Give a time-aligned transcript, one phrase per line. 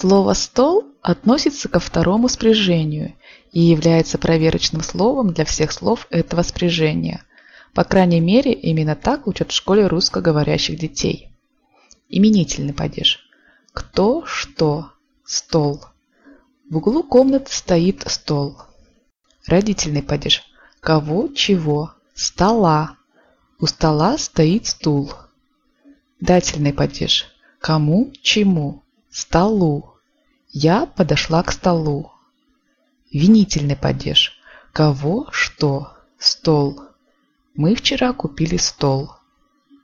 [0.00, 3.16] Слово «стол» относится ко второму спряжению
[3.50, 7.24] и является проверочным словом для всех слов этого спряжения.
[7.74, 11.32] По крайней мере, именно так учат в школе русскоговорящих детей.
[12.08, 13.28] Именительный падеж.
[13.72, 14.92] Кто, что,
[15.24, 15.84] стол.
[16.70, 18.56] В углу комнаты стоит стол.
[19.48, 20.44] Родительный падеж.
[20.78, 22.94] Кого, чего, стола.
[23.58, 25.12] У стола стоит стул.
[26.20, 27.26] Дательный падеж.
[27.58, 29.97] Кому, чему, столу.
[30.50, 32.10] Я подошла к столу.
[33.12, 34.40] Винительный падеж.
[34.72, 36.80] Кого, что, стол.
[37.54, 39.12] Мы вчера купили стол.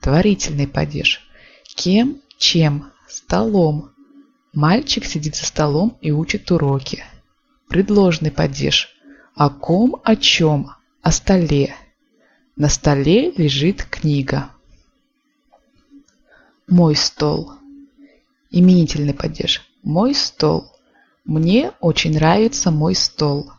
[0.01, 1.21] Творительный падеж.
[1.65, 3.91] Кем, чем, столом.
[4.55, 7.05] Мальчик сидит за столом и учит уроки.
[7.69, 8.89] Предложный падеж.
[9.35, 10.71] О ком, о чем,
[11.03, 11.75] о столе.
[12.57, 14.51] На столе лежит книга.
[16.69, 17.53] Мой стол.
[18.51, 19.74] Именительный падеж.
[19.85, 20.73] Мой стол.
[21.27, 23.53] Мне очень нравится мой стол.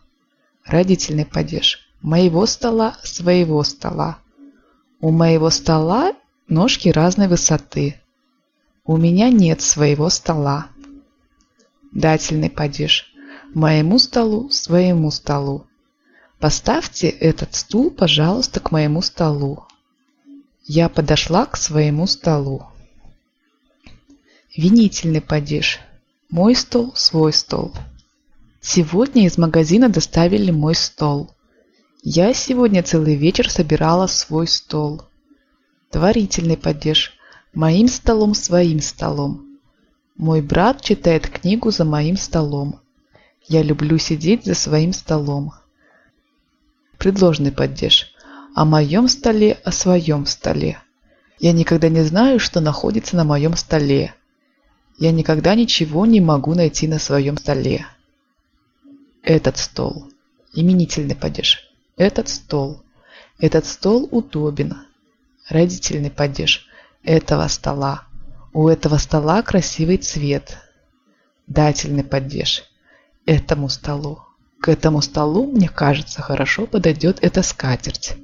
[0.66, 1.88] Родительный падеж.
[2.02, 4.18] Моего стола, своего стола.
[5.00, 6.14] У моего стола
[6.48, 8.02] ножки разной высоты.
[8.86, 10.70] У меня нет своего стола.
[11.92, 13.14] Дательный падеж.
[13.54, 15.68] Моему столу, своему столу.
[16.40, 19.68] Поставьте этот стул, пожалуйста, к моему столу.
[20.64, 22.66] Я подошла к своему столу.
[24.58, 25.82] Винительный падеж.
[26.30, 27.72] Мой стол, свой стол.
[28.60, 31.30] Сегодня из магазина доставили мой стол.
[32.02, 35.04] Я сегодня целый вечер собирала свой стол.
[35.92, 37.14] Творительный падеж.
[37.54, 39.60] Моим столом, своим столом.
[40.18, 42.80] Мой брат читает книгу за моим столом.
[43.48, 45.54] Я люблю сидеть за своим столом.
[46.98, 48.12] Предложный падеж.
[48.56, 50.80] О моем столе, о своем столе.
[51.40, 54.16] Я никогда не знаю, что находится на моем столе.
[54.98, 57.86] Я никогда ничего не могу найти на своем столе.
[59.24, 60.10] Этот стол.
[60.54, 61.70] Именительный падеж.
[61.98, 62.82] Этот стол.
[63.38, 64.78] Этот стол удобен.
[65.50, 66.68] Родительный падеж
[67.04, 68.06] этого стола.
[68.54, 70.58] У этого стола красивый цвет.
[71.46, 72.64] Дательный падеж.
[73.26, 74.22] Этому столу.
[74.62, 78.16] К этому столу, мне кажется, хорошо подойдет эта скатерть.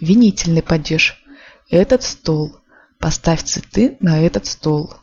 [0.00, 1.22] Винительный падеж.
[1.70, 2.56] Этот стол.
[2.98, 4.94] Поставь цветы на этот стол.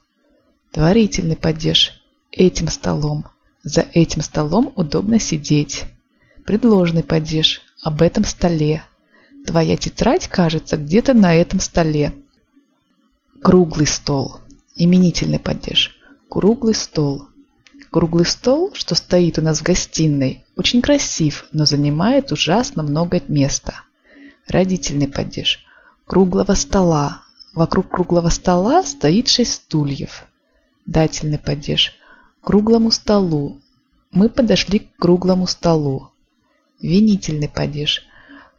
[0.71, 2.01] Творительный падеж.
[2.31, 3.25] Этим столом.
[3.63, 5.85] За этим столом удобно сидеть.
[6.45, 7.61] Предложный падеж.
[7.81, 8.83] Об этом столе.
[9.47, 12.13] Твоя тетрадь, кажется, где-то на этом столе.
[13.41, 14.37] Круглый стол.
[14.75, 15.97] Именительный падеж.
[16.29, 17.27] Круглый стол.
[17.89, 23.81] Круглый стол, что стоит у нас в гостиной, очень красив, но занимает ужасно много места.
[24.47, 25.65] Родительный падеж.
[26.05, 27.23] Круглого стола.
[27.53, 30.28] Вокруг круглого стола стоит шесть стульев.
[30.89, 31.93] Дательный падеж.
[32.41, 33.61] Круглому столу.
[34.09, 36.09] Мы подошли к круглому столу.
[36.81, 38.07] Винительный падеж.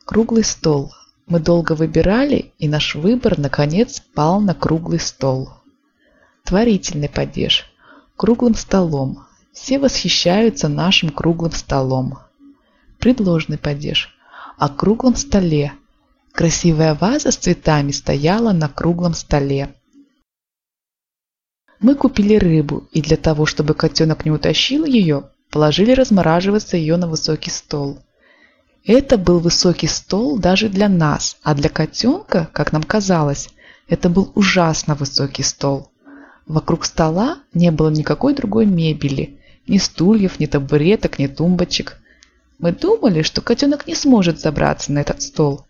[0.04, 0.92] Круглый стол.
[1.26, 5.50] Мы долго выбирали, и наш выбор, наконец, пал на круглый стол.
[6.44, 7.64] Творительный падеж.
[8.14, 9.26] Круглым столом.
[9.52, 12.18] Все восхищаются нашим круглым столом.
[13.00, 14.16] Предложный падеж.
[14.56, 15.72] О круглом столе.
[16.30, 19.74] Красивая ваза с цветами стояла на круглом столе.
[21.80, 27.08] Мы купили рыбу, и для того, чтобы котенок не утащил ее, положили размораживаться ее на
[27.08, 27.98] высокий стол.
[28.84, 33.48] Это был высокий стол даже для нас, а для котенка, как нам казалось,
[33.88, 35.90] это был ужасно высокий стол.
[36.46, 41.98] Вокруг стола не было никакой другой мебели, ни стульев, ни табуреток, ни тумбочек.
[42.58, 45.64] Мы думали, что котенок не сможет забраться на этот стол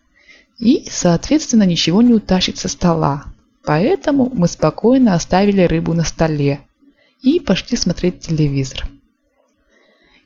[0.57, 3.25] и, соответственно, ничего не утащит со стола.
[3.63, 6.61] Поэтому мы спокойно оставили рыбу на столе
[7.21, 8.87] и пошли смотреть телевизор.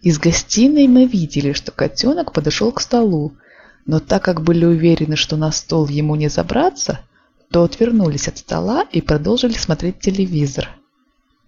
[0.02, 3.34] Из гостиной мы видели, что котенок подошел к столу,
[3.86, 7.00] но так как были уверены, что на стол ему не забраться,
[7.52, 10.70] то отвернулись от стола и продолжили смотреть телевизор.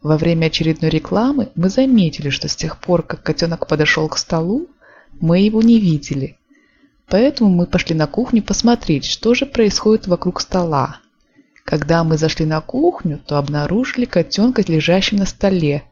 [0.01, 4.67] Во время очередной рекламы мы заметили, что с тех пор, как котенок подошел к столу,
[5.19, 6.38] мы его не видели.
[7.07, 11.00] Поэтому мы пошли на кухню посмотреть, что же происходит вокруг стола.
[11.69, 15.83] Когда мы зашли на кухню, то обнаружили котенка, лежащим на столе,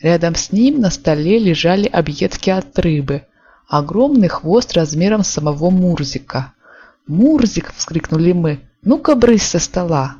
[0.00, 3.22] Рядом с ним на столе лежали объедки от рыбы.
[3.68, 6.54] Огромный хвост размером с самого Мурзика.
[7.06, 8.60] «Мурзик!»– вскрикнули мы.
[8.82, 10.16] «Ну-ка, брысь со стола!»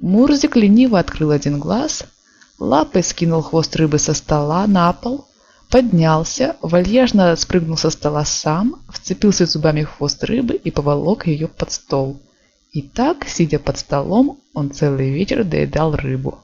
[0.00, 2.04] Мурзик лениво открыл один глаз,
[2.60, 5.26] лапой скинул хвост рыбы со стола на пол,
[5.68, 11.72] поднялся, вальяжно спрыгнул со стола сам, вцепился зубами в хвост рыбы и поволок ее под
[11.72, 12.20] стол.
[12.72, 16.38] И так, сидя под столом, он целый вечер доедал рыбу.